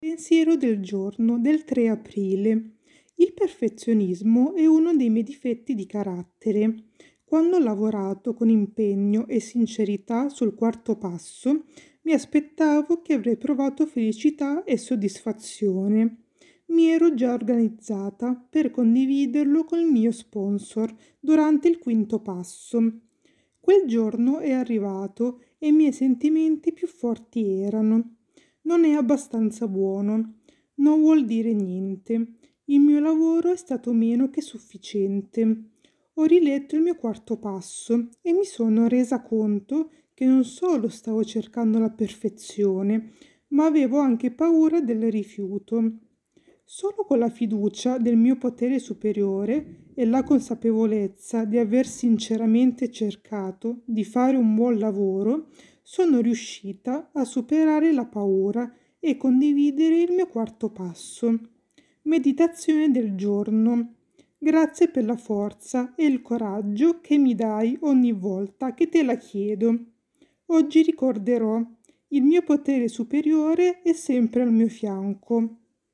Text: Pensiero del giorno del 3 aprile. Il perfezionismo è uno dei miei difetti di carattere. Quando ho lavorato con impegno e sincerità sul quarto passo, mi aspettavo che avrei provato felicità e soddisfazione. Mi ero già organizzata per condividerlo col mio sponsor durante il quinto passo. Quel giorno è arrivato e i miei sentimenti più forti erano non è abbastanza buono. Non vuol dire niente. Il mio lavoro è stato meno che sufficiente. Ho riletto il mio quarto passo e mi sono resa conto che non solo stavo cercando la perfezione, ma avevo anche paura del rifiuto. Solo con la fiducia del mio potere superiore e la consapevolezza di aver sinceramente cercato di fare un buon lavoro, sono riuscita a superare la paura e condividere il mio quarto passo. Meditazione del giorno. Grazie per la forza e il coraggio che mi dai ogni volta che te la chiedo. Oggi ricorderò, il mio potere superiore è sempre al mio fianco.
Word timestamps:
Pensiero 0.00 0.54
del 0.54 0.80
giorno 0.80 1.40
del 1.40 1.64
3 1.64 1.88
aprile. 1.88 2.74
Il 3.16 3.32
perfezionismo 3.32 4.54
è 4.54 4.64
uno 4.64 4.94
dei 4.94 5.10
miei 5.10 5.24
difetti 5.24 5.74
di 5.74 5.86
carattere. 5.86 6.84
Quando 7.24 7.56
ho 7.56 7.58
lavorato 7.58 8.32
con 8.32 8.48
impegno 8.48 9.26
e 9.26 9.40
sincerità 9.40 10.28
sul 10.28 10.54
quarto 10.54 10.96
passo, 10.96 11.64
mi 12.02 12.12
aspettavo 12.12 13.02
che 13.02 13.14
avrei 13.14 13.36
provato 13.36 13.86
felicità 13.86 14.62
e 14.62 14.76
soddisfazione. 14.76 16.18
Mi 16.66 16.86
ero 16.90 17.12
già 17.14 17.32
organizzata 17.32 18.40
per 18.48 18.70
condividerlo 18.70 19.64
col 19.64 19.82
mio 19.82 20.12
sponsor 20.12 20.94
durante 21.18 21.66
il 21.66 21.78
quinto 21.78 22.20
passo. 22.20 23.00
Quel 23.58 23.84
giorno 23.88 24.38
è 24.38 24.52
arrivato 24.52 25.40
e 25.58 25.66
i 25.66 25.72
miei 25.72 25.92
sentimenti 25.92 26.72
più 26.72 26.86
forti 26.86 27.44
erano 27.44 28.17
non 28.68 28.84
è 28.84 28.92
abbastanza 28.92 29.66
buono. 29.66 30.40
Non 30.74 31.00
vuol 31.00 31.24
dire 31.24 31.54
niente. 31.54 32.34
Il 32.66 32.80
mio 32.80 33.00
lavoro 33.00 33.50
è 33.50 33.56
stato 33.56 33.94
meno 33.94 34.28
che 34.28 34.42
sufficiente. 34.42 35.70
Ho 36.12 36.24
riletto 36.24 36.76
il 36.76 36.82
mio 36.82 36.94
quarto 36.94 37.38
passo 37.38 38.10
e 38.20 38.32
mi 38.34 38.44
sono 38.44 38.86
resa 38.86 39.22
conto 39.22 39.90
che 40.12 40.26
non 40.26 40.44
solo 40.44 40.88
stavo 40.88 41.24
cercando 41.24 41.78
la 41.78 41.88
perfezione, 41.88 43.12
ma 43.48 43.64
avevo 43.64 44.00
anche 44.00 44.32
paura 44.32 44.82
del 44.82 45.10
rifiuto. 45.10 46.00
Solo 46.62 47.06
con 47.06 47.18
la 47.18 47.30
fiducia 47.30 47.96
del 47.96 48.18
mio 48.18 48.36
potere 48.36 48.78
superiore 48.78 49.86
e 49.94 50.04
la 50.04 50.22
consapevolezza 50.22 51.46
di 51.46 51.56
aver 51.56 51.86
sinceramente 51.86 52.90
cercato 52.90 53.80
di 53.86 54.04
fare 54.04 54.36
un 54.36 54.54
buon 54.54 54.78
lavoro, 54.78 55.46
sono 55.90 56.20
riuscita 56.20 57.08
a 57.14 57.24
superare 57.24 57.92
la 57.92 58.04
paura 58.04 58.70
e 58.98 59.16
condividere 59.16 60.02
il 60.02 60.12
mio 60.12 60.26
quarto 60.26 60.68
passo. 60.68 61.34
Meditazione 62.02 62.90
del 62.90 63.14
giorno. 63.14 63.94
Grazie 64.36 64.90
per 64.90 65.06
la 65.06 65.16
forza 65.16 65.94
e 65.94 66.04
il 66.04 66.20
coraggio 66.20 67.00
che 67.00 67.16
mi 67.16 67.34
dai 67.34 67.78
ogni 67.80 68.12
volta 68.12 68.74
che 68.74 68.90
te 68.90 69.02
la 69.02 69.16
chiedo. 69.16 69.78
Oggi 70.48 70.82
ricorderò, 70.82 71.58
il 72.08 72.22
mio 72.22 72.42
potere 72.42 72.88
superiore 72.88 73.80
è 73.80 73.94
sempre 73.94 74.42
al 74.42 74.52
mio 74.52 74.68
fianco. 74.68 75.56